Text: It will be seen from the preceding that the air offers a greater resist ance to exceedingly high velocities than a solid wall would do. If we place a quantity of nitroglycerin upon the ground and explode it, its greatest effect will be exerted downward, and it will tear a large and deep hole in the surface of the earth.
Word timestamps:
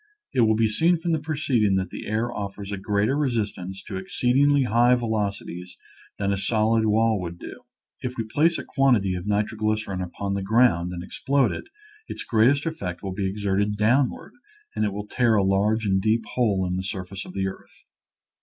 It 0.33 0.41
will 0.41 0.55
be 0.55 0.67
seen 0.67 0.97
from 0.97 1.11
the 1.11 1.19
preceding 1.19 1.75
that 1.75 1.91
the 1.91 2.07
air 2.07 2.33
offers 2.33 2.71
a 2.71 2.77
greater 2.77 3.15
resist 3.15 3.55
ance 3.59 3.83
to 3.83 3.97
exceedingly 3.97 4.63
high 4.63 4.95
velocities 4.95 5.77
than 6.17 6.31
a 6.33 6.37
solid 6.39 6.87
wall 6.87 7.21
would 7.21 7.37
do. 7.37 7.61
If 8.01 8.17
we 8.17 8.23
place 8.23 8.57
a 8.57 8.65
quantity 8.65 9.13
of 9.13 9.27
nitroglycerin 9.27 10.01
upon 10.01 10.33
the 10.33 10.41
ground 10.41 10.91
and 10.91 11.03
explode 11.03 11.51
it, 11.51 11.69
its 12.07 12.23
greatest 12.23 12.65
effect 12.65 13.03
will 13.03 13.13
be 13.13 13.29
exerted 13.29 13.77
downward, 13.77 14.33
and 14.75 14.85
it 14.85 14.91
will 14.91 15.05
tear 15.05 15.35
a 15.35 15.43
large 15.43 15.85
and 15.85 16.01
deep 16.01 16.25
hole 16.33 16.65
in 16.67 16.77
the 16.77 16.83
surface 16.83 17.23
of 17.23 17.33
the 17.35 17.47
earth. 17.47 17.83